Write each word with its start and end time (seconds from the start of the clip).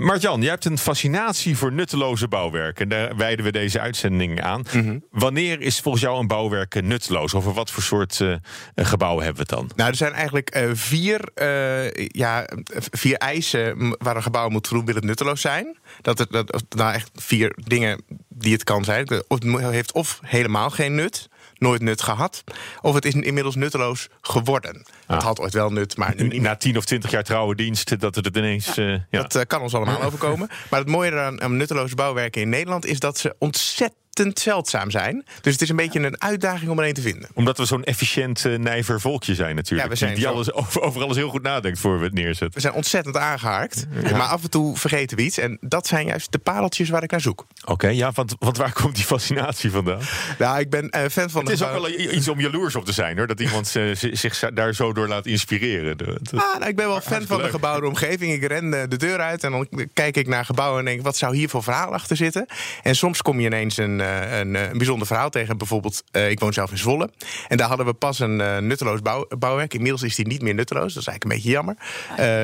Martjan, 0.00 0.40
jij 0.40 0.50
hebt 0.50 0.64
een 0.64 0.78
fascinatie 0.78 1.56
voor 1.56 1.72
nutteloze 1.72 2.28
bouwwerken. 2.28 2.88
Daar 2.88 3.16
wijden 3.16 3.44
we 3.44 3.52
deze 3.52 3.80
uitzending 3.80 4.42
aan. 4.42 4.62
Mhm. 4.72 4.98
Wanneer 5.10 5.60
is 5.60 5.80
volgens 5.80 6.04
jou 6.04 6.18
een 6.18 6.26
bouwwerk 6.26 6.82
nutteloos? 6.82 7.34
Over 7.34 7.52
wat 7.52 7.70
voor 7.70 7.82
soort 7.82 8.18
uh, 8.18 8.34
gebouwen 8.74 9.24
hebben 9.24 9.46
we 9.46 9.54
het 9.54 9.60
dan? 9.60 9.76
Nou, 9.76 9.90
er 9.90 9.96
zijn 9.96 10.12
eigenlijk 10.12 10.56
uh, 10.56 10.70
vier, 10.72 11.28
uh, 11.34 12.06
ja, 12.06 12.48
vier 12.90 13.16
eisen 13.16 13.96
waar 13.98 14.16
een 14.16 14.22
gebouw 14.22 14.48
moet 14.48 14.68
voldoen 14.68 14.86
wil 14.86 14.94
het 14.94 15.04
nutteloos 15.04 15.40
zijn. 15.40 15.78
Dat 16.00 16.20
er 16.20 16.26
dat, 16.30 16.64
nou 16.68 16.92
echt 16.92 17.10
vier 17.14 17.52
dingen 17.64 18.02
die 18.42 18.52
het 18.52 18.64
kan 18.64 18.84
zijn. 18.84 19.08
Het 19.28 19.44
heeft 19.60 19.92
of 19.92 20.20
helemaal 20.22 20.70
geen 20.70 20.94
nut 20.94 21.28
nooit 21.60 21.82
nut 21.82 22.02
gehad. 22.02 22.44
Of 22.80 22.94
het 22.94 23.04
is 23.04 23.14
inmiddels 23.14 23.54
nutteloos 23.54 24.08
geworden. 24.20 24.84
Ah. 25.06 25.16
Het 25.16 25.22
had 25.22 25.40
ooit 25.40 25.52
wel 25.52 25.70
nut, 25.70 25.96
maar 25.96 26.14
nu 26.16 26.28
niet 26.28 26.42
Na 26.42 26.56
tien 26.56 26.76
of 26.76 26.84
twintig 26.84 27.10
jaar 27.10 27.24
trouwe 27.24 27.54
dienst, 27.54 28.00
dat 28.00 28.14
het 28.14 28.36
ineens... 28.36 28.74
Ja, 28.74 28.82
uh, 28.82 29.00
ja. 29.10 29.22
Dat 29.22 29.34
uh, 29.34 29.42
kan 29.46 29.60
ons 29.60 29.74
allemaal 29.74 30.02
overkomen. 30.02 30.48
Maar 30.70 30.80
het 30.80 30.88
mooie 30.88 31.20
aan, 31.20 31.40
aan 31.40 31.56
nutteloze 31.56 31.94
bouwwerken 31.94 32.40
in 32.42 32.48
Nederland... 32.48 32.86
is 32.86 32.98
dat 32.98 33.18
ze 33.18 33.34
ontzettend 33.38 33.98
zeldzaam 34.34 34.90
zijn. 34.90 35.24
Dus 35.40 35.52
het 35.52 35.62
is 35.62 35.68
een 35.68 35.76
beetje 35.76 36.00
een 36.00 36.20
uitdaging 36.20 36.70
om 36.70 36.78
er 36.78 36.86
een 36.86 36.92
te 36.92 37.00
vinden. 37.00 37.28
Omdat 37.34 37.58
we 37.58 37.64
zo'n 37.64 37.84
efficiënt 37.84 38.44
uh, 38.44 38.58
nijver 38.58 39.00
volkje 39.00 39.34
zijn 39.34 39.54
natuurlijk. 39.54 39.88
Ja, 39.88 39.94
we 39.94 39.98
zijn 39.98 40.14
die 40.14 40.28
alles, 40.28 40.52
over, 40.52 40.80
over, 40.80 41.02
alles 41.02 41.16
heel 41.16 41.28
goed 41.28 41.42
nadenkt 41.42 41.78
voor 41.78 41.98
we 41.98 42.04
het 42.04 42.14
neerzetten. 42.14 42.50
We 42.52 42.60
zijn 42.60 42.72
ontzettend 42.72 43.16
aangehaakt. 43.16 43.86
Ja. 44.02 44.16
Maar 44.16 44.26
af 44.26 44.42
en 44.42 44.50
toe 44.50 44.76
vergeten 44.76 45.16
we 45.16 45.22
iets. 45.22 45.38
En 45.38 45.58
dat 45.60 45.86
zijn 45.86 46.06
juist 46.06 46.32
de 46.32 46.38
pareltjes 46.38 46.88
waar 46.88 47.02
ik 47.02 47.10
naar 47.10 47.20
zoek. 47.20 47.46
Oké, 47.60 47.72
okay, 47.72 47.94
ja, 47.94 48.10
want, 48.14 48.34
want 48.38 48.56
waar 48.56 48.72
komt 48.72 48.94
die 48.94 49.04
fascinatie 49.04 49.70
vandaan? 49.70 50.00
Nou, 50.38 50.58
ik 50.58 50.70
ben 50.70 50.88
uh, 50.96 51.02
fan 51.10 51.30
van... 51.30 51.42
Het 51.42 51.52
is 51.52 51.62
ook 51.62 51.72
wel 51.72 51.88
iets 51.88 52.28
om 52.28 52.40
jaloers 52.40 52.76
op 52.76 52.84
te 52.84 52.92
zijn, 52.92 53.16
hoor. 53.16 53.26
Dat 53.26 53.40
iemand 53.40 53.74
uh, 53.76 53.96
zich 54.12 54.38
daar 54.54 54.74
zo 54.74 54.92
door 54.92 55.08
laat 55.08 55.26
inspireren. 55.26 55.96
Ah, 55.96 56.58
nou, 56.58 56.66
ik 56.66 56.76
ben 56.76 56.86
wel 56.86 57.00
fan 57.00 57.26
van 57.26 57.42
de 57.42 57.48
gebouwde 57.48 57.86
omgeving. 57.86 58.32
Ik 58.32 58.44
ren 58.44 58.70
de 58.70 58.96
deur 58.96 59.18
uit 59.18 59.44
en 59.44 59.50
dan 59.50 59.88
kijk 59.92 60.16
ik 60.16 60.26
naar 60.26 60.44
gebouwen 60.44 60.78
en 60.78 60.84
denk... 60.84 61.02
wat 61.02 61.16
zou 61.16 61.36
hier 61.36 61.48
voor 61.48 61.62
verhaal 61.62 61.92
achter 61.92 62.16
zitten? 62.16 62.46
En 62.82 62.96
soms 62.96 63.22
kom 63.22 63.40
je 63.40 63.46
ineens 63.46 63.76
een, 63.76 63.99
een, 64.00 64.54
een 64.54 64.78
bijzonder 64.78 65.06
verhaal 65.06 65.30
tegen. 65.30 65.58
Bijvoorbeeld, 65.58 66.02
uh, 66.12 66.30
ik 66.30 66.40
woon 66.40 66.52
zelf 66.52 66.70
in 66.70 66.78
Zwolle. 66.78 67.10
En 67.48 67.56
daar 67.56 67.68
hadden 67.68 67.86
we 67.86 67.92
pas 67.92 68.18
een 68.18 68.40
uh, 68.40 68.58
nutteloos 68.58 69.02
bouw, 69.02 69.26
bouwwerk. 69.38 69.74
Inmiddels 69.74 70.02
is 70.02 70.14
die 70.14 70.26
niet 70.26 70.42
meer 70.42 70.54
nutteloos. 70.54 70.94
Dat 70.94 71.02
is 71.02 71.08
eigenlijk 71.08 71.24
een 71.24 71.30
beetje 71.30 71.50
jammer. 71.50 71.76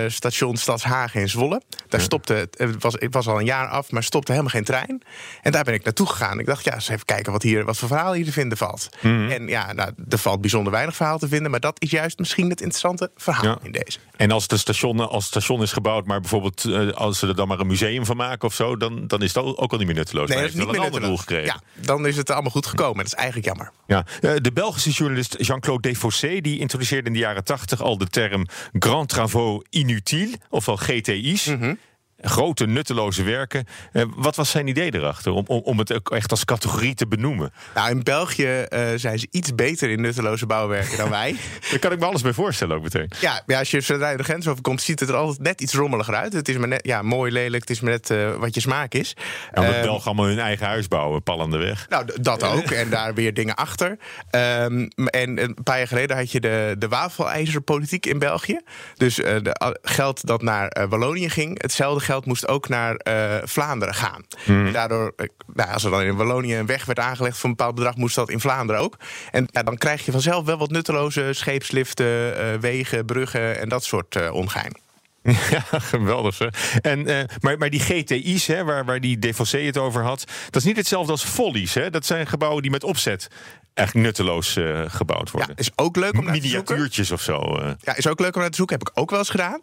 Uh, 0.05 0.11
station 0.11 0.57
Stadshagen 0.57 1.21
in 1.21 1.29
Zwolle. 1.29 1.63
Daar 1.89 2.01
stopte, 2.01 2.49
het 2.57 2.83
was, 2.83 2.95
het 2.99 3.15
was 3.15 3.29
al 3.29 3.39
een 3.39 3.45
jaar 3.45 3.69
af, 3.69 3.91
maar 3.91 4.03
stopte 4.03 4.31
helemaal 4.33 4.53
geen 4.53 4.65
trein. 4.65 5.03
En 5.43 5.53
daar 5.53 5.65
ben 5.65 5.75
ik 5.75 5.85
naartoe 5.85 6.07
gegaan. 6.07 6.39
Ik 6.39 6.47
dacht, 6.47 6.65
ja, 6.65 6.75
eens 6.75 6.89
even 6.89 7.05
kijken 7.05 7.33
wat, 7.33 7.43
hier, 7.43 7.65
wat 7.65 7.77
voor 7.77 7.89
verhaal 7.89 8.13
hier 8.13 8.25
te 8.25 8.33
vinden 8.33 8.59
valt. 8.59 8.89
Mm. 9.01 9.31
En 9.31 9.49
ja, 9.49 9.73
nou, 9.73 9.91
er 10.09 10.19
valt 10.19 10.41
bijzonder 10.41 10.73
weinig 10.73 10.97
verhaal 10.97 11.19
te 11.19 11.29
vinden. 11.29 11.51
Maar 11.51 11.61
dat 11.61 11.77
is 11.83 11.91
juist 11.91 12.19
misschien 12.19 12.51
het 12.51 12.61
interessante 12.61 13.11
verhaal 13.17 13.45
ja. 13.45 13.59
in 13.63 13.73
deze. 13.73 13.99
En 14.17 14.31
als 14.31 14.47
het 14.49 14.61
station, 14.61 15.09
als 15.09 15.25
het 15.25 15.33
station 15.33 15.63
is 15.63 15.73
gebouwd, 15.73 16.07
maar 16.07 16.21
bijvoorbeeld 16.21 16.65
als 16.95 17.19
ze 17.19 17.27
er 17.27 17.37
dan 17.37 17.49
maar 17.49 17.61
een 17.61 17.67
museum 17.67 18.07
van 18.07 18.17
maken 18.17 18.49
of 18.49 18.55
zo, 18.55 18.77
dan, 18.77 19.07
dan 19.07 19.23
is 19.23 19.33
dat 19.33 19.57
ook 19.57 19.73
al 19.73 19.79
niet 19.79 19.87
meer 19.87 19.97
nutteloos. 19.97 20.29
Nee, 20.29 20.39
dat 20.39 20.49
is 20.49 20.55
niet 20.55 20.71
meer 20.71 20.81
nutteloos. 20.81 21.21
gekregen. 21.21 21.46
Ja, 21.47 21.61
dan 21.75 22.07
is 22.07 22.17
het 22.17 22.31
allemaal 22.31 22.51
goed 22.51 22.67
gekomen. 22.67 22.97
Dat 22.97 23.07
is 23.07 23.15
eigenlijk 23.15 23.47
jammer. 23.47 23.73
Ja, 23.87 24.05
de 24.39 24.53
Belgische 24.53 24.91
journalist 24.91 25.37
Jean-Claude 25.39 25.89
Desfossé 25.89 26.41
die 26.41 26.59
introduceerde 26.59 27.07
in 27.07 27.13
de 27.13 27.19
jaren 27.19 27.45
80 27.45 27.83
al 27.83 27.99
de 27.99 28.07
term 28.07 28.47
Grand 28.73 29.09
Travaux 29.09 29.67
Inutiles, 29.71 30.35
ofwel 30.49 30.77
GTI's. 30.77 31.47
Mm 31.47 31.61
-hmm 31.61 31.95
grote 32.21 32.67
nutteloze 32.67 33.23
werken. 33.23 33.67
Uh, 33.93 34.05
wat 34.17 34.37
was 34.37 34.51
zijn 34.51 34.67
idee 34.67 34.95
erachter 34.95 35.33
om, 35.33 35.45
om, 35.47 35.61
om 35.65 35.79
het 35.79 35.93
ook 35.93 36.11
echt 36.11 36.31
als 36.31 36.45
categorie 36.45 36.95
te 36.95 37.07
benoemen? 37.07 37.53
Nou, 37.75 37.91
in 37.91 38.03
België 38.03 38.67
uh, 38.69 38.89
zijn 38.97 39.19
ze 39.19 39.27
iets 39.31 39.55
beter 39.55 39.91
in 39.91 40.01
nutteloze 40.01 40.47
bouwwerken 40.47 40.97
dan 40.97 41.11
wij. 41.11 41.37
Daar 41.71 41.79
kan 41.79 41.93
ik 41.93 41.99
me 41.99 42.05
alles 42.05 42.23
bij 42.23 42.33
voorstellen 42.33 42.77
ook 42.77 42.83
meteen. 42.83 43.11
Ja, 43.21 43.43
ja 43.47 43.59
als 43.59 43.71
je 43.71 43.81
zodra 43.81 44.11
je 44.11 44.17
de 44.17 44.23
grens 44.23 44.49
overkomt, 44.49 44.83
ziet 44.83 45.01
het 45.01 45.09
er 45.09 45.15
altijd 45.15 45.41
net 45.41 45.61
iets 45.61 45.75
rommeliger 45.75 46.15
uit. 46.15 46.33
Het 46.33 46.49
is 46.49 46.57
maar 46.57 46.69
net 46.69 46.87
ja, 46.87 47.03
mooi, 47.03 47.33
lelijk, 47.33 47.63
het 47.63 47.71
is 47.71 47.81
maar 47.81 47.93
net 47.93 48.11
uh, 48.11 48.35
wat 48.35 48.55
je 48.55 48.61
smaak 48.61 48.95
is. 48.95 49.17
Ja, 49.55 49.61
omdat 49.61 49.81
Belgen 49.81 50.05
allemaal 50.05 50.27
hun 50.27 50.39
eigen 50.39 50.67
huis 50.67 50.89
bouwen, 50.89 51.23
pallende 51.23 51.59
weg. 51.59 51.87
Nou, 51.89 52.07
dat 52.21 52.43
ook. 52.55 52.71
en 52.71 52.91
daar 52.91 53.15
weer 53.15 53.35
dingen 53.35 53.55
achter. 53.55 53.99
Um, 54.31 54.89
en 54.95 55.43
een 55.43 55.57
paar 55.63 55.79
jaar 55.79 55.89
geleden 55.89 56.17
had 56.17 56.33
je 56.33 56.41
de, 56.41 56.75
de 56.79 56.89
wafelijzerpolitiek 56.89 58.07
in 58.07 58.19
België. 58.19 58.61
Dus 58.95 59.15
de, 59.15 59.79
geld 59.83 60.27
dat 60.27 60.43
naar 60.43 60.87
Wallonië 60.89 61.31
ging, 61.31 61.63
hetzelfde 61.63 62.05
geld 62.07 62.27
moest 62.27 62.49
ook 62.49 62.69
naar 62.69 63.01
uh, 63.09 63.37
Vlaanderen 63.43 63.95
gaan. 63.95 64.25
Hmm. 64.45 64.73
Daardoor, 64.73 65.15
nou, 65.55 65.71
als 65.73 65.85
er 65.85 65.91
dan 65.91 66.03
in 66.03 66.17
Wallonië 66.17 66.57
een 66.57 66.67
weg 66.67 66.85
werd 66.85 66.99
aangelegd 66.99 67.39
voor 67.39 67.51
een 67.51 67.57
bepaald 67.57 67.75
bedrag, 67.75 67.97
moest 67.97 68.15
dat 68.15 68.31
in 68.31 68.41
Vlaanderen 68.41 68.83
ook. 68.83 68.97
En 69.31 69.49
ja, 69.51 69.63
dan 69.63 69.77
krijg 69.77 70.05
je 70.05 70.13
vanzelf 70.13 70.45
wel 70.45 70.59
wat 70.59 70.71
nutteloze 70.71 71.29
scheepsliften, 71.33 72.07
uh, 72.07 72.61
wegen, 72.61 73.05
bruggen 73.05 73.61
en 73.61 73.69
dat 73.69 73.85
soort 73.85 74.31
ongein. 74.31 74.85
Ja, 75.51 75.79
geweldig. 75.79 76.39
Hè? 76.39 76.47
En, 76.81 77.09
uh, 77.09 77.21
maar, 77.41 77.59
maar 77.59 77.71
die 77.71 77.81
GTI's, 77.81 78.47
hè, 78.47 78.65
waar, 78.65 78.85
waar 78.85 79.01
die 79.01 79.19
Defossé 79.19 79.59
het 79.59 79.79
over 79.79 80.03
had, 80.03 80.25
dat 80.45 80.57
is 80.57 80.65
niet 80.65 80.77
hetzelfde 80.77 81.13
als 81.13 81.25
follies. 81.25 81.75
Hè? 81.75 81.91
Dat 81.91 82.07
zijn 82.07 82.27
gebouwen 82.27 82.63
die 82.63 82.71
met 82.71 82.85
opzet 82.85 83.29
eigenlijk 83.77 84.07
nutteloos 84.07 84.57
uh, 84.57 84.83
gebouwd 84.87 85.31
worden. 85.31 85.51
Ja, 85.51 85.63
is 85.63 85.71
ook 85.75 85.97
leuk 85.97 86.19
om 86.19 86.25
naar 86.25 86.35
te 86.35 86.41
zoeken. 86.41 86.75
Miniatuurtjes 86.75 87.11
of 87.11 87.21
zo. 87.21 87.59
Uh. 87.59 87.71
Ja, 87.81 87.97
is 87.97 88.07
ook 88.07 88.21
leuk 88.21 88.35
om 88.35 88.41
naar 88.41 88.51
te 88.51 88.57
zoeken. 88.57 88.79
Heb 88.79 88.89
ik 88.89 88.99
ook 88.99 89.11
wel 89.11 89.19
eens 89.19 89.31
gedaan. 89.31 89.61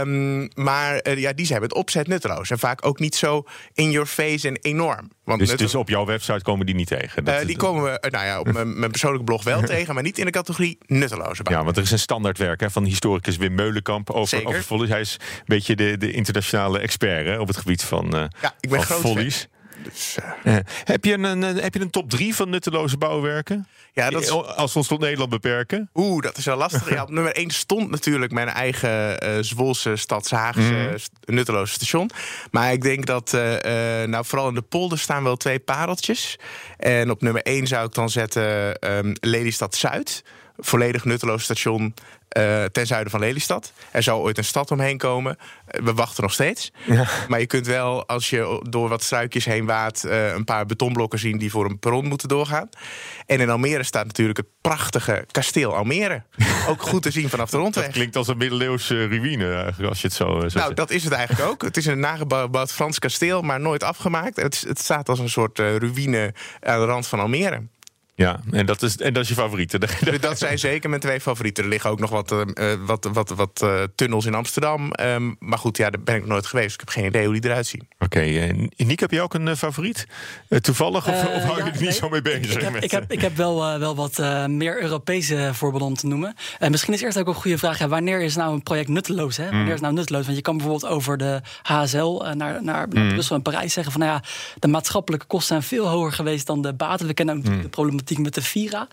Um, 0.00 0.50
maar 0.54 1.00
uh, 1.06 1.18
ja, 1.18 1.32
die 1.32 1.46
zijn 1.46 1.60
met 1.60 1.74
opzet 1.74 2.06
nutteloos. 2.06 2.50
En 2.50 2.58
vaak 2.58 2.86
ook 2.86 2.98
niet 2.98 3.14
zo 3.14 3.44
in 3.72 3.90
your 3.90 4.06
face 4.06 4.48
en 4.48 4.58
enorm. 4.62 5.10
Want 5.24 5.38
dus, 5.38 5.56
dus 5.56 5.74
op 5.74 5.88
jouw 5.88 6.04
website 6.04 6.42
komen 6.42 6.66
die 6.66 6.74
niet 6.74 6.86
tegen? 6.86 7.24
Dat, 7.24 7.46
die 7.46 7.56
komen 7.56 7.82
we 7.82 8.08
nou 8.10 8.24
ja, 8.24 8.40
op 8.40 8.52
mijn, 8.52 8.78
mijn 8.78 8.90
persoonlijke 8.90 9.24
blog 9.24 9.44
wel 9.44 9.62
tegen, 9.74 9.94
maar 9.94 10.02
niet 10.02 10.18
in 10.18 10.24
de 10.24 10.30
categorie 10.30 10.78
nutteloze 10.86 11.42
bouw. 11.42 11.54
Ja, 11.54 11.64
want 11.64 11.76
er 11.76 11.82
is 11.82 11.90
een 11.90 11.98
standaardwerk 11.98 12.60
hè, 12.60 12.70
van 12.70 12.84
historicus 12.84 13.36
Wim 13.36 13.54
Meulenkamp 13.54 14.10
over, 14.10 14.46
over. 14.46 14.88
Hij 14.88 15.00
is 15.00 15.16
een 15.20 15.44
beetje 15.46 15.76
de, 15.76 15.96
de 15.98 16.12
internationale 16.12 16.78
expert 16.78 17.26
hè, 17.26 17.38
op 17.38 17.46
het 17.46 17.56
gebied 17.56 17.82
van, 17.82 18.30
ja, 18.40 18.54
ik 18.60 18.70
ben 18.70 18.82
van 18.82 19.00
follies. 19.00 19.48
Dus, 19.84 20.16
uh. 20.44 20.56
heb, 20.84 21.04
je 21.04 21.12
een, 21.12 21.24
een, 21.24 21.42
heb 21.42 21.74
je 21.74 21.80
een 21.80 21.90
top 21.90 22.10
3 22.10 22.34
van 22.34 22.50
nutteloze 22.50 22.96
bouwwerken? 22.96 23.68
Ja, 23.92 24.10
dat 24.10 24.22
is... 24.22 24.30
Als 24.30 24.72
we 24.72 24.78
ons 24.78 24.88
tot 24.88 25.00
Nederland 25.00 25.30
beperken? 25.30 25.90
Oeh, 25.94 26.22
dat 26.22 26.36
is 26.36 26.44
wel 26.44 26.56
lastig. 26.56 26.90
ja, 26.90 27.02
op 27.02 27.10
nummer 27.18 27.32
1 27.32 27.50
stond 27.50 27.90
natuurlijk 27.90 28.32
mijn 28.32 28.48
eigen 28.48 29.24
uh, 29.24 29.38
Zwolse 29.40 29.96
Stadshaagse 29.96 30.96
mm. 31.26 31.34
nutteloze 31.34 31.72
station. 31.72 32.10
Maar 32.50 32.72
ik 32.72 32.82
denk 32.82 33.06
dat, 33.06 33.32
uh, 33.34 33.40
nou 34.02 34.24
vooral 34.24 34.48
in 34.48 34.54
de 34.54 34.62
polder 34.62 34.98
staan 34.98 35.22
wel 35.22 35.36
twee 35.36 35.58
pareltjes. 35.58 36.38
En 36.76 37.10
op 37.10 37.22
nummer 37.22 37.42
1 37.42 37.66
zou 37.66 37.86
ik 37.86 37.94
dan 37.94 38.10
zetten 38.10 38.76
um, 38.96 39.12
Lelystad 39.20 39.74
Zuid 39.74 40.22
volledig 40.56 41.04
nutteloos 41.04 41.42
station 41.42 41.94
uh, 42.38 42.64
ten 42.64 42.86
zuiden 42.86 43.10
van 43.10 43.20
Lelystad. 43.20 43.72
Er 43.90 44.02
zou 44.02 44.22
ooit 44.22 44.38
een 44.38 44.44
stad 44.44 44.70
omheen 44.70 44.98
komen. 44.98 45.36
We 45.66 45.94
wachten 45.94 46.22
nog 46.22 46.32
steeds. 46.32 46.72
Ja. 46.84 47.06
Maar 47.28 47.40
je 47.40 47.46
kunt 47.46 47.66
wel, 47.66 48.06
als 48.06 48.30
je 48.30 48.60
door 48.68 48.88
wat 48.88 49.02
struikjes 49.02 49.44
heen 49.44 49.64
waat... 49.64 50.04
Uh, 50.06 50.32
een 50.32 50.44
paar 50.44 50.66
betonblokken 50.66 51.18
zien 51.18 51.38
die 51.38 51.50
voor 51.50 51.64
een 51.64 51.78
perron 51.78 52.06
moeten 52.06 52.28
doorgaan. 52.28 52.68
En 53.26 53.40
in 53.40 53.50
Almere 53.50 53.82
staat 53.82 54.06
natuurlijk 54.06 54.36
het 54.36 54.46
prachtige 54.60 55.24
kasteel 55.30 55.76
Almere. 55.76 56.22
Ook 56.68 56.82
goed 56.82 57.02
te 57.02 57.10
zien 57.10 57.28
vanaf 57.28 57.50
de 57.50 57.56
rondweg. 57.56 57.84
Dat 57.84 57.94
klinkt 57.94 58.16
als 58.16 58.28
een 58.28 58.36
middeleeuwse 58.36 59.06
ruïne 59.06 59.54
eigenlijk, 59.54 59.88
als 59.88 60.00
je 60.00 60.06
het 60.06 60.16
zo, 60.16 60.48
zo 60.48 60.58
Nou, 60.58 60.74
dat 60.74 60.90
is 60.90 61.04
het 61.04 61.12
eigenlijk 61.12 61.50
ook. 61.50 61.62
Het 61.62 61.76
is 61.76 61.86
een 61.86 62.00
nagebouwd 62.00 62.72
Frans 62.72 62.98
kasteel, 62.98 63.42
maar 63.42 63.60
nooit 63.60 63.82
afgemaakt. 63.82 64.36
Het, 64.36 64.64
het 64.68 64.78
staat 64.78 65.08
als 65.08 65.18
een 65.18 65.28
soort 65.28 65.58
uh, 65.58 65.76
ruïne 65.76 66.34
aan 66.60 66.78
de 66.78 66.86
rand 66.86 67.06
van 67.06 67.20
Almere. 67.20 67.62
Ja, 68.16 68.40
en 68.50 68.66
dat 68.66 68.82
is, 68.82 68.96
en 68.96 69.12
dat 69.12 69.22
is 69.22 69.28
je 69.28 69.34
favoriete. 69.34 69.78
Dat 70.20 70.38
zijn 70.38 70.58
zeker 70.58 70.88
mijn 70.88 71.00
twee 71.00 71.20
favorieten. 71.20 71.64
Er 71.64 71.70
liggen 71.70 71.90
ook 71.90 72.00
nog 72.00 72.10
wat, 72.10 72.32
uh, 72.32 72.72
wat, 72.86 73.08
wat, 73.12 73.30
wat 73.30 73.60
uh, 73.64 73.82
tunnels 73.94 74.26
in 74.26 74.34
Amsterdam. 74.34 74.92
Um, 75.00 75.36
maar 75.38 75.58
goed, 75.58 75.76
ja, 75.76 75.90
daar 75.90 76.00
ben 76.00 76.14
ik 76.14 76.20
nog 76.20 76.30
nooit 76.30 76.46
geweest. 76.46 76.74
ik 76.74 76.80
heb 76.80 76.88
geen 76.88 77.04
idee 77.04 77.24
hoe 77.24 77.40
die 77.40 77.50
eruit 77.50 77.66
zien. 77.66 77.88
Oké, 77.94 78.04
okay, 78.04 78.48
uh, 78.48 78.68
Niek, 78.76 79.00
heb 79.00 79.10
je 79.10 79.20
ook 79.20 79.34
een 79.34 79.56
favoriet? 79.56 80.06
toevallig? 80.60 81.08
Of, 81.08 81.14
of 81.14 81.42
hou 81.42 81.56
je 81.56 81.62
ja, 81.62 81.66
er 81.66 81.72
niet 81.72 81.80
nee, 81.80 81.92
zo 81.92 82.08
mee 82.08 82.22
bezig? 82.22 82.54
Ik 82.54 82.60
heb, 82.60 82.76
ik 82.76 82.90
heb, 82.90 83.12
ik 83.12 83.20
heb 83.20 83.36
wel, 83.36 83.78
wel 83.78 83.94
wat 83.94 84.18
meer 84.48 84.82
Europese 84.82 85.50
voorbeelden 85.52 85.88
om 85.88 85.94
te 85.94 86.06
noemen. 86.06 86.34
misschien 86.68 86.94
is 86.94 87.02
eerst 87.02 87.18
ook 87.18 87.26
een 87.26 87.34
goede 87.34 87.58
vraag. 87.58 87.78
Ja, 87.78 87.88
wanneer 87.88 88.20
is 88.20 88.36
nou 88.36 88.54
een 88.54 88.62
project 88.62 88.88
nutteloos? 88.88 89.36
Hè? 89.36 89.50
Wanneer 89.50 89.74
is 89.74 89.80
nou 89.80 89.94
nutteloos? 89.94 90.24
Want 90.24 90.36
je 90.36 90.42
kan 90.42 90.56
bijvoorbeeld 90.56 90.92
over 90.92 91.16
de 91.16 91.40
HSL 91.62 92.24
naar, 92.34 92.64
naar 92.64 92.88
mm. 92.88 93.08
Brussel 93.08 93.36
en 93.36 93.42
Parijs 93.42 93.72
zeggen... 93.72 93.92
van 93.92 94.00
nou 94.00 94.12
ja, 94.12 94.22
de 94.58 94.68
maatschappelijke 94.68 95.26
kosten 95.26 95.48
zijn 95.48 95.62
veel 95.62 95.88
hoger 95.88 96.12
geweest 96.12 96.46
dan 96.46 96.62
de 96.62 96.74
baten. 96.74 97.06
We 97.06 97.14
kennen 97.14 97.36
mm. 97.36 97.62
de 97.62 97.68
problematiek 97.68 98.03
met 98.18 98.34
de 98.34 98.42
Vira. 98.42 98.88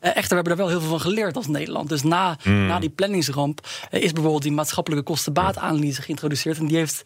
echter, 0.00 0.28
we 0.28 0.34
hebben 0.34 0.52
er 0.52 0.56
wel 0.56 0.68
heel 0.68 0.80
veel 0.80 0.88
van 0.88 1.00
geleerd 1.00 1.36
als 1.36 1.46
Nederland. 1.46 1.88
Dus 1.88 2.02
na, 2.02 2.36
na 2.44 2.78
die 2.78 2.90
planningsramp 2.90 3.60
is 3.90 4.12
bijvoorbeeld 4.12 4.42
die 4.42 4.52
maatschappelijke 4.52 5.04
kostenbaatanalyse 5.04 6.02
geïntroduceerd. 6.02 6.58
En 6.58 6.66
die 6.66 6.76
heeft 6.76 7.02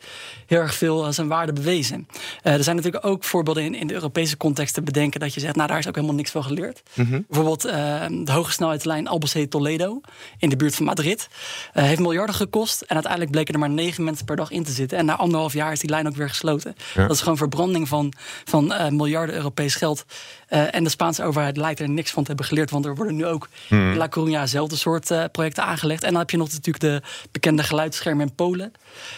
heel 0.46 0.58
erg 0.58 0.74
veel 0.74 1.12
zijn 1.12 1.28
waarde 1.28 1.52
bewezen. 1.52 2.08
er 2.42 2.62
zijn 2.64 2.76
natuurlijk 2.76 3.06
ook 3.06 3.24
voorbeelden 3.24 3.64
in, 3.64 3.74
in 3.74 3.86
de 3.86 3.94
Europese 3.94 4.36
context 4.36 4.74
te 4.74 4.82
bedenken 4.82 5.20
dat 5.20 5.34
je 5.34 5.40
zegt, 5.40 5.56
nou 5.56 5.68
daar 5.68 5.78
is 5.78 5.88
ook 5.88 5.94
helemaal 5.94 6.16
niks 6.16 6.30
van 6.30 6.44
geleerd. 6.44 6.82
Bijvoorbeeld 6.94 7.62
de 7.62 8.32
hoge 8.32 8.52
snelheidslijn 8.52 9.08
Albacete-Toledo 9.08 10.00
in 10.38 10.48
de 10.48 10.56
buurt 10.56 10.74
van 10.74 10.84
Madrid. 10.84 11.28
heeft 11.72 12.00
miljarden 12.00 12.34
gekost 12.34 12.80
en 12.80 12.94
uiteindelijk 12.94 13.32
bleken 13.32 13.54
er 13.54 13.60
maar 13.60 13.70
negen 13.70 14.04
mensen 14.04 14.24
per 14.24 14.36
dag 14.36 14.50
in 14.50 14.64
te 14.64 14.72
zitten. 14.72 14.98
En 14.98 15.04
na 15.04 15.16
anderhalf 15.16 15.52
jaar 15.52 15.72
is 15.72 15.80
die 15.80 15.90
lijn 15.90 16.06
ook 16.06 16.16
weer 16.16 16.28
gesloten. 16.28 16.74
Dat 16.94 17.10
is 17.10 17.20
gewoon 17.20 17.36
verbranding 17.36 17.88
van, 17.88 18.12
van 18.44 18.74
miljarden 18.96 19.34
Europees 19.34 19.74
geld. 19.74 20.04
En 20.48 20.84
de 20.84 20.90
Spaanse 20.90 21.22
overheid 21.24 21.49
lijkt 21.56 21.80
er 21.80 21.88
niks 21.88 22.10
van 22.10 22.22
te 22.22 22.28
hebben 22.28 22.46
geleerd. 22.46 22.70
Want 22.70 22.84
er 22.84 22.94
worden 22.94 23.16
nu 23.16 23.26
ook 23.26 23.48
hmm. 23.68 23.90
in 23.90 23.96
La 23.96 24.08
Coruña 24.08 24.42
zelfde 24.44 24.76
soort 24.76 25.10
uh, 25.10 25.24
projecten 25.32 25.64
aangelegd. 25.64 26.02
En 26.02 26.10
dan 26.10 26.18
heb 26.18 26.30
je 26.30 26.36
nog 26.36 26.52
natuurlijk 26.52 26.80
de 26.80 27.02
bekende 27.30 27.62
geluidsschermen 27.62 28.26
in 28.26 28.34
Polen. 28.34 28.72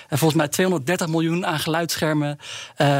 En 0.08 0.18
volgens 0.18 0.40
mij 0.40 0.48
230 0.48 1.08
miljoen 1.08 1.46
aan 1.46 1.58
geluidsschermen 1.58 2.38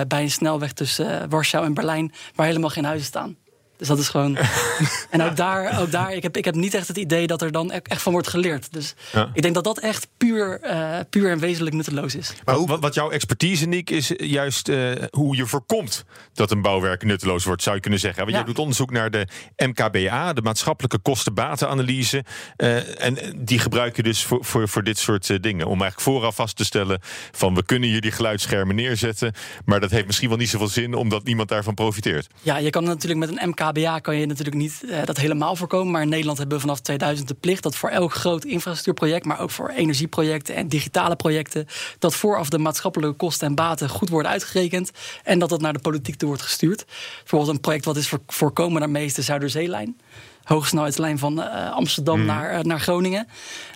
bij 0.09 0.23
een 0.23 0.31
snelweg 0.31 0.73
tussen 0.73 1.29
Warschau 1.29 1.65
en 1.65 1.75
Berlijn. 1.75 2.13
Waar 2.35 2.47
helemaal 2.47 2.71
geen 2.71 2.85
huizen 2.85 3.07
staan. 3.07 3.37
Dus 3.83 3.91
dat 3.91 4.01
is 4.01 4.09
gewoon. 4.09 4.37
en 5.11 5.23
ook 5.23 5.37
daar, 5.37 5.81
ook 5.81 5.91
daar 5.91 6.13
ik, 6.13 6.23
heb, 6.23 6.37
ik 6.37 6.45
heb 6.45 6.55
niet 6.55 6.75
echt 6.75 6.89
het 6.89 6.97
idee 6.97 7.27
dat 7.27 7.43
er 7.43 7.53
dan 7.53 7.73
e-, 7.73 7.81
echt 7.83 8.03
van 8.03 8.13
wordt 8.13 8.29
geleerd. 8.29 8.73
Dus 8.73 8.95
ik 9.33 9.43
denk 9.43 9.55
dat 9.55 9.65
dat 9.65 9.79
echt 9.79 10.09
puur, 10.17 10.61
uh, 10.65 10.99
puur 11.11 11.31
en 11.31 11.39
wezenlijk 11.39 11.77
nutteloos 11.77 12.15
is. 12.15 12.33
Maar 12.45 12.55
hoe, 12.55 12.79
wat, 12.79 12.95
jouw 12.95 13.11
expertise, 13.11 13.67
Nick, 13.67 13.91
is 13.91 14.13
juist 14.17 14.69
uh, 14.69 14.91
hoe 15.11 15.37
je 15.37 15.47
voorkomt 15.47 16.05
dat 16.35 16.51
een 16.51 16.63
bouwwerk 16.63 17.05
nutteloos 17.05 17.45
wordt, 17.45 17.63
zou 17.63 17.75
je 17.75 17.83
kunnen 17.83 18.01
zeggen. 18.01 18.19
Want 18.19 18.31
ja. 18.31 18.37
jij 18.37 18.47
doet 18.47 18.59
onderzoek 18.59 18.91
naar 18.91 19.11
de 19.11 19.27
MKBA, 19.57 20.33
de 20.33 20.43
maatschappelijke 20.43 20.99
kostenbatenanalyse. 20.99 22.25
Uh, 22.57 23.05
en 23.05 23.19
die 23.37 23.59
gebruik 23.59 23.97
je 23.97 24.03
dus 24.03 24.25
voor, 24.25 24.45
voor, 24.45 24.69
voor 24.69 24.83
dit 24.83 24.99
soort 24.99 25.43
dingen. 25.43 25.67
Om 25.67 25.81
eigenlijk 25.81 26.01
vooraf 26.01 26.35
vast 26.35 26.57
te 26.57 26.65
stellen 26.65 27.01
van 27.31 27.55
we 27.55 27.65
kunnen 27.65 27.89
hier 27.89 28.01
die 28.01 28.13
geluidsschermen 28.13 28.75
neerzetten. 28.75 29.33
Maar 29.65 29.81
dat 29.81 29.91
heeft 29.91 30.07
misschien 30.07 30.29
wel 30.29 30.39
niet 30.39 30.49
zoveel 30.49 30.69
zin 30.69 30.95
omdat 30.95 31.25
niemand 31.25 31.49
daarvan 31.49 31.75
profiteert. 31.75 32.27
Ja, 32.43 32.57
je 32.57 32.71
kan 32.71 32.85
natuurlijk 32.85 33.21
met 33.21 33.29
een 33.29 33.49
MKBA 33.49 33.72
KBA 33.73 33.99
kan 33.99 34.17
je 34.17 34.27
natuurlijk 34.27 34.57
niet 34.57 34.83
uh, 34.85 35.05
dat 35.05 35.17
helemaal 35.17 35.57
voorkomen. 35.57 35.93
Maar 35.93 36.03
in 36.03 36.09
Nederland 36.09 36.39
hebben 36.39 36.57
we 36.57 36.63
vanaf 36.63 36.81
2000 36.81 37.29
de 37.29 37.35
plicht 37.35 37.63
dat 37.63 37.77
voor 37.77 37.89
elk 37.89 38.13
groot 38.13 38.45
infrastructuurproject, 38.45 39.25
maar 39.25 39.41
ook 39.41 39.51
voor 39.51 39.69
energieprojecten 39.69 40.55
en 40.55 40.69
digitale 40.69 41.17
projecten, 41.17 41.67
dat 41.99 42.15
vooraf 42.15 42.49
de 42.49 42.59
maatschappelijke 42.59 43.17
kosten 43.17 43.49
en 43.49 43.55
baten 43.55 43.89
goed 43.89 44.09
worden 44.09 44.31
uitgerekend 44.31 44.91
en 45.25 45.39
dat 45.39 45.49
dat 45.49 45.61
naar 45.61 45.73
de 45.73 45.79
politiek 45.79 46.17
toe 46.17 46.29
wordt 46.29 46.43
gestuurd. 46.43 46.85
Bijvoorbeeld 47.19 47.51
een 47.51 47.61
project 47.61 47.85
wat 47.85 47.97
is 47.97 48.09
voor, 48.09 48.21
voorkomen 48.27 48.81
daarmee 48.81 49.05
is 49.05 49.15
de 49.15 49.23
Zuiderzee-lijn 49.23 49.97
hoogsnelheidslijn 50.45 51.19
van 51.19 51.39
uh, 51.39 51.73
Amsterdam 51.73 52.21
mm. 52.21 52.27
naar, 52.27 52.59
uh, 52.59 52.61
naar 52.61 52.81
Groningen. 52.81 53.27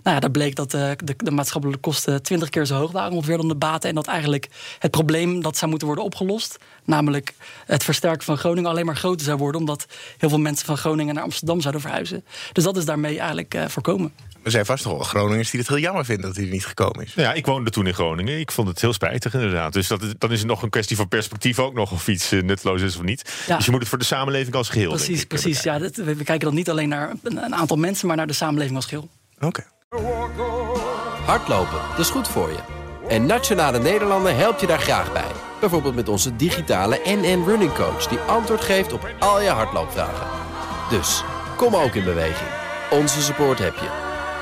Nou 0.02 0.14
ja, 0.14 0.20
daar 0.20 0.30
bleek 0.30 0.54
dat 0.54 0.74
uh, 0.74 0.90
de, 1.04 1.14
de, 1.16 1.30
maatschappelijke 1.30 1.80
kosten 1.82 2.22
twintig 2.22 2.48
keer 2.48 2.66
zo 2.66 2.74
hoog 2.76 2.92
waren 2.92 3.12
ongeveer 3.12 3.36
dan 3.36 3.48
de 3.48 3.54
baten. 3.54 3.88
En 3.88 3.94
dat 3.94 4.06
eigenlijk 4.06 4.48
het 4.78 4.90
probleem 4.90 5.42
dat 5.42 5.56
zou 5.56 5.70
moeten 5.70 5.86
worden 5.86 6.04
opgelost, 6.04 6.58
namelijk 6.84 7.34
het 7.66 7.84
versterken 7.84 8.24
van 8.24 8.38
Groningen, 8.38 8.70
alleen 8.70 8.86
maar 8.86 8.96
groter 8.96 9.26
zou 9.26 9.38
worden. 9.38 9.60
Omdat 9.60 9.86
heel 10.18 10.28
veel 10.28 10.38
mensen 10.38 10.66
van 10.66 10.76
Groningen 10.76 11.14
naar 11.14 11.24
Amsterdam 11.24 11.60
zouden 11.60 11.80
verhuizen. 11.80 12.24
Dus 12.52 12.64
dat 12.64 12.76
is 12.76 12.84
daarmee 12.84 13.18
eigenlijk 13.18 13.58
voorkomen. 13.66 14.12
Er 14.46 14.52
zijn 14.52 14.66
vast 14.66 14.82
toch 14.82 14.92
wel 14.92 15.02
Groningers 15.02 15.50
die 15.50 15.60
het 15.60 15.68
heel 15.68 15.78
jammer 15.78 16.04
vinden 16.04 16.26
dat 16.26 16.36
hij 16.36 16.44
er 16.44 16.50
niet 16.50 16.66
gekomen 16.66 17.04
is. 17.04 17.12
Ja, 17.14 17.32
ik 17.32 17.46
woonde 17.46 17.70
toen 17.70 17.86
in 17.86 17.94
Groningen. 17.94 18.38
Ik 18.38 18.50
vond 18.50 18.68
het 18.68 18.80
heel 18.80 18.92
spijtig 18.92 19.34
inderdaad. 19.34 19.72
Dus 19.72 19.88
dat, 19.88 20.14
dan 20.18 20.32
is 20.32 20.38
het 20.38 20.48
nog 20.48 20.62
een 20.62 20.70
kwestie 20.70 20.96
van 20.96 21.08
perspectief 21.08 21.58
ook 21.58 21.74
nog 21.74 21.92
of 21.92 22.08
iets 22.08 22.30
nutteloos 22.30 22.82
is 22.82 22.96
of 22.96 23.02
niet. 23.02 23.44
Dus 23.46 23.64
je 23.64 23.70
moet 23.70 23.80
het 23.80 23.88
voor 23.88 23.98
de 23.98 24.04
samenleving 24.04 24.54
als 24.54 24.68
geheel. 24.68 24.90
Precies, 24.90 25.24
precies. 25.24 25.62
Ja, 25.62 25.78
dat, 25.78 25.96
we 25.96 26.14
kijken 26.14 26.46
dan 26.46 26.54
niet 26.54 26.70
alleen 26.70 26.88
naar 26.88 27.12
een, 27.22 27.54
aantal 27.54 27.76
mensen, 27.76 28.06
maar 28.06 28.16
naar 28.16 28.26
de 28.26 28.32
samenleving 28.32 28.76
als 28.76 28.86
geheel. 28.86 29.08
Oké. 29.40 29.64
Hardlopen, 31.24 31.80
dat 31.90 31.98
is 31.98 32.10
goed 32.10 32.28
voor 32.28 32.48
je. 32.48 32.58
En 33.08 33.26
Nationale 33.26 33.78
Nederlanden 33.78 34.36
helpt 34.36 34.60
je 34.60 34.66
daar 34.66 34.80
graag 34.80 35.12
bij. 35.12 35.30
Bijvoorbeeld 35.60 35.94
met 35.94 36.08
onze 36.08 36.36
digitale 36.36 37.00
NN 37.04 37.44
Running 37.46 37.74
Coach... 37.74 38.06
die 38.06 38.18
antwoord 38.18 38.60
geeft 38.60 38.92
op 38.92 39.10
al 39.18 39.40
je 39.40 39.48
hardloopvragen. 39.48 40.26
Dus, 40.90 41.22
kom 41.56 41.74
ook 41.74 41.94
in 41.94 42.04
beweging. 42.04 42.50
Onze 42.90 43.22
support 43.22 43.58
heb 43.58 43.74
je. 43.74 44.05